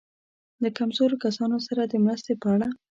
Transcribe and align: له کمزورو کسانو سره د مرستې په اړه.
له 0.61 0.69
کمزورو 0.77 1.21
کسانو 1.23 1.57
سره 1.67 1.81
د 1.85 1.93
مرستې 2.05 2.33
په 2.41 2.47
اړه. 2.55 2.67